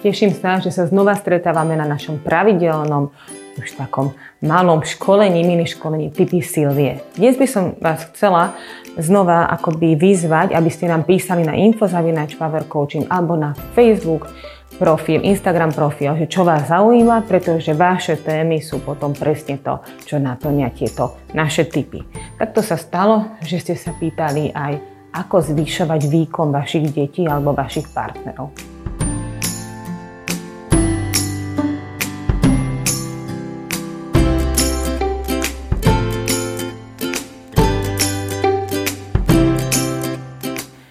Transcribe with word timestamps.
Teším 0.00 0.32
sa, 0.32 0.56
že 0.64 0.72
sa 0.72 0.88
znova 0.88 1.12
stretávame 1.12 1.76
na 1.76 1.84
našom 1.84 2.24
pravidelnom, 2.24 3.12
už 3.60 3.76
takom 3.76 4.16
malom 4.40 4.80
školení, 4.80 5.44
mini 5.44 5.68
školení 5.68 6.08
typy 6.08 6.40
Silvie. 6.40 7.04
Dnes 7.20 7.36
by 7.36 7.44
som 7.44 7.76
vás 7.76 8.08
chcela 8.08 8.56
znova 8.96 9.52
akoby 9.52 10.00
vyzvať, 10.00 10.56
aby 10.56 10.72
ste 10.72 10.88
nám 10.88 11.04
písali 11.04 11.44
na 11.44 11.52
infozavinač 11.52 12.32
Power 12.40 12.64
Coaching 12.64 13.12
alebo 13.12 13.36
na 13.36 13.52
Facebook 13.76 14.32
profil, 14.80 15.20
Instagram 15.20 15.76
profil, 15.76 16.16
že 16.16 16.32
čo 16.32 16.48
vás 16.48 16.72
zaujíma, 16.72 17.28
pretože 17.28 17.76
vaše 17.76 18.16
témy 18.16 18.64
sú 18.64 18.80
potom 18.80 19.12
presne 19.12 19.60
to, 19.60 19.84
čo 20.08 20.16
naplňa 20.16 20.72
tieto 20.72 21.20
naše 21.36 21.68
typy. 21.68 22.00
Takto 22.40 22.64
sa 22.64 22.80
stalo, 22.80 23.36
že 23.44 23.60
ste 23.60 23.76
sa 23.76 23.92
pýtali 23.92 24.48
aj, 24.56 24.80
ako 25.12 25.44
zvyšovať 25.52 26.00
výkon 26.08 26.48
vašich 26.48 26.88
detí 26.88 27.28
alebo 27.28 27.52
vašich 27.52 27.92
partnerov. 27.92 28.69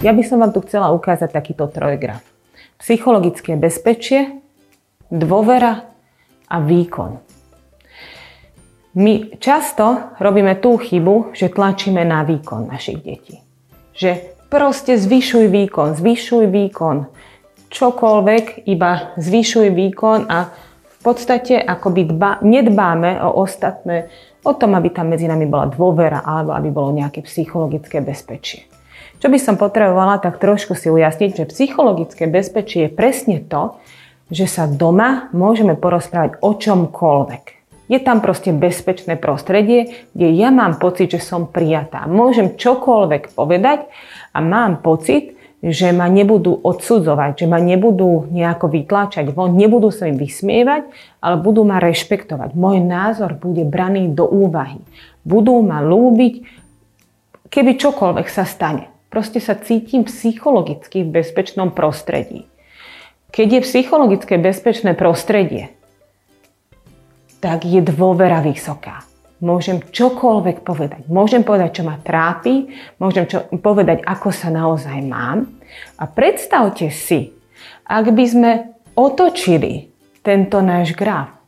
Ja 0.00 0.16
by 0.16 0.24
som 0.24 0.40
vám 0.40 0.56
tu 0.56 0.64
chcela 0.64 0.88
ukázať 0.96 1.28
takýto 1.28 1.68
trojgraf. 1.68 2.24
Psychologické 2.80 3.52
bezpečie, 3.60 4.40
dôvera 5.12 5.92
a 6.48 6.56
výkon. 6.56 7.20
My 8.96 9.36
často 9.36 10.16
robíme 10.16 10.56
tú 10.56 10.80
chybu, 10.80 11.36
že 11.36 11.52
tlačíme 11.52 12.00
na 12.08 12.24
výkon 12.24 12.72
našich 12.72 13.04
detí. 13.04 13.44
Že 13.92 14.40
proste 14.48 14.96
zvyšuj 14.96 15.52
výkon, 15.52 15.92
zvyšuj 15.92 16.48
výkon. 16.48 17.04
Čokoľvek, 17.68 18.72
iba 18.72 19.12
zvyšuj 19.20 19.68
výkon 19.68 20.32
a 20.32 20.48
v 20.96 20.98
podstate 21.04 21.60
akoby 21.60 22.08
dba, 22.08 22.40
nedbáme 22.40 23.20
o 23.20 23.44
ostatné, 23.44 24.08
o 24.48 24.56
tom, 24.56 24.80
aby 24.80 24.88
tam 24.96 25.12
medzi 25.12 25.28
nami 25.28 25.44
bola 25.44 25.68
dôvera 25.68 26.24
alebo 26.24 26.56
aby 26.56 26.72
bolo 26.72 26.96
nejaké 26.96 27.20
psychologické 27.20 28.00
bezpečie. 28.00 28.79
Čo 29.20 29.28
by 29.28 29.38
som 29.38 29.60
potrebovala, 29.60 30.16
tak 30.20 30.40
trošku 30.40 30.72
si 30.72 30.88
ujasniť, 30.88 31.30
že 31.36 31.50
psychologické 31.52 32.24
bezpečie 32.24 32.88
je 32.88 32.94
presne 32.94 33.40
to, 33.44 33.76
že 34.30 34.46
sa 34.46 34.64
doma 34.70 35.28
môžeme 35.34 35.74
porozprávať 35.74 36.38
o 36.40 36.54
čomkoľvek. 36.54 37.44
Je 37.90 37.98
tam 37.98 38.22
proste 38.22 38.54
bezpečné 38.54 39.18
prostredie, 39.18 40.06
kde 40.14 40.30
ja 40.30 40.54
mám 40.54 40.78
pocit, 40.78 41.10
že 41.10 41.18
som 41.18 41.50
prijatá. 41.50 42.06
Môžem 42.06 42.54
čokoľvek 42.54 43.34
povedať 43.34 43.90
a 44.30 44.38
mám 44.38 44.78
pocit, 44.78 45.34
že 45.60 45.92
ma 45.92 46.08
nebudú 46.08 46.56
odsudzovať, 46.56 47.44
že 47.44 47.46
ma 47.50 47.60
nebudú 47.60 48.30
nejako 48.32 48.66
vytláčať 48.72 49.28
von, 49.34 49.52
nebudú 49.52 49.92
sa 49.92 50.08
im 50.08 50.16
vysmievať, 50.16 50.88
ale 51.20 51.36
budú 51.36 51.68
ma 51.68 51.82
rešpektovať. 51.82 52.56
Môj 52.56 52.80
názor 52.80 53.36
bude 53.36 53.66
braný 53.68 54.08
do 54.08 54.24
úvahy. 54.24 54.80
Budú 55.26 55.60
ma 55.60 55.84
lúbiť, 55.84 56.46
keby 57.52 57.76
čokoľvek 57.76 58.26
sa 58.30 58.46
stane. 58.48 58.88
Proste 59.10 59.42
sa 59.42 59.58
cítim 59.58 60.06
psychologicky 60.06 61.02
v 61.02 61.18
bezpečnom 61.18 61.74
prostredí. 61.74 62.46
Keď 63.34 63.48
je 63.58 63.66
psychologické 63.66 64.38
bezpečné 64.38 64.94
prostredie, 64.94 65.74
tak 67.42 67.66
je 67.66 67.82
dôvera 67.82 68.38
vysoká. 68.38 69.02
Môžem 69.42 69.82
čokoľvek 69.82 70.62
povedať. 70.62 71.02
Môžem 71.10 71.42
povedať, 71.42 71.80
čo 71.80 71.88
ma 71.88 71.96
trápi, 71.98 72.70
môžem 73.00 73.24
čo, 73.26 73.50
povedať, 73.58 74.04
ako 74.04 74.30
sa 74.30 74.52
naozaj 74.52 75.00
mám. 75.02 75.48
A 75.98 76.04
predstavte 76.06 76.92
si, 76.92 77.32
ak 77.88 78.14
by 78.14 78.24
sme 78.28 78.50
otočili 78.94 79.90
tento 80.20 80.60
náš 80.60 80.92
graf 80.92 81.39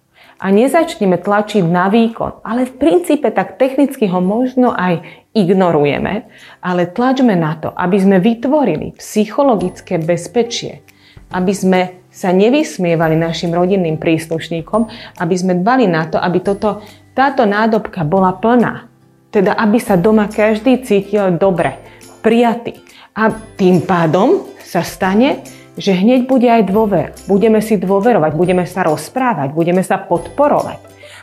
a 0.43 0.51
nezačneme 0.51 1.23
tlačiť 1.23 1.63
na 1.63 1.87
výkon, 1.87 2.43
ale 2.43 2.67
v 2.67 2.75
princípe 2.75 3.31
tak 3.31 3.63
technicky 3.63 4.11
ho 4.11 4.19
možno 4.19 4.75
aj 4.75 5.07
ignorujeme, 5.39 6.27
ale 6.59 6.91
tlačme 6.91 7.39
na 7.39 7.55
to, 7.63 7.71
aby 7.71 7.97
sme 8.03 8.19
vytvorili 8.19 8.99
psychologické 8.99 10.03
bezpečie, 10.03 10.83
aby 11.31 11.53
sme 11.55 11.81
sa 12.11 12.35
nevysmievali 12.35 13.17
našim 13.17 13.55
rodinným 13.55 13.97
príslušníkom, 13.97 14.91
aby 15.23 15.35
sme 15.39 15.63
dbali 15.63 15.87
na 15.87 16.11
to, 16.11 16.19
aby 16.19 16.43
toto, 16.43 16.83
táto 17.15 17.47
nádobka 17.47 18.03
bola 18.03 18.35
plná. 18.37 18.91
Teda, 19.33 19.57
aby 19.57 19.81
sa 19.81 19.97
doma 19.97 20.29
každý 20.29 20.85
cítil 20.85 21.41
dobre, 21.41 21.81
prijatý. 22.21 22.85
A 23.17 23.33
tým 23.57 23.81
pádom 23.81 24.45
sa 24.61 24.85
stane, 24.85 25.41
že 25.77 25.97
hneď 25.97 26.29
bude 26.29 26.49
aj 26.49 26.69
dôver. 26.69 27.17
Budeme 27.25 27.65
si 27.65 27.81
dôverovať, 27.81 28.33
budeme 28.37 28.65
sa 28.69 28.85
rozprávať, 28.85 29.57
budeme 29.57 29.81
sa 29.81 29.97
podporovať. 29.97 30.81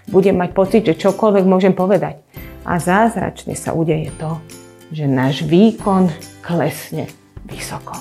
Budem 0.10 0.42
mať 0.42 0.50
pocit, 0.58 0.82
že 0.86 0.98
čokoľvek 0.98 1.46
môžem 1.46 1.74
povedať 1.78 2.18
a 2.66 2.78
zázračne 2.78 3.54
sa 3.54 3.74
udeje 3.74 4.14
to, 4.18 4.38
že 4.94 5.06
náš 5.10 5.46
výkon 5.46 6.10
klesne 6.42 7.10
vysoko. 7.46 7.98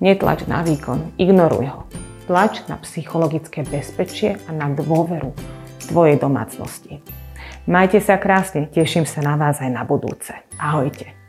Netlač 0.00 0.46
na 0.48 0.64
výkon, 0.64 1.14
ignoruj 1.20 1.66
ho. 1.70 1.82
Tlač 2.30 2.62
na 2.70 2.78
psychologické 2.80 3.66
bezpečie 3.66 4.38
a 4.46 4.50
na 4.54 4.70
dôveru 4.70 5.34
tvojej 5.90 6.16
domácnosti. 6.16 7.02
Majte 7.66 7.98
sa 8.00 8.16
krásne, 8.16 8.70
teším 8.70 9.04
sa 9.04 9.20
na 9.20 9.34
vás 9.34 9.58
aj 9.60 9.70
na 9.70 9.82
budúce. 9.82 10.32
Ahojte. 10.56 11.19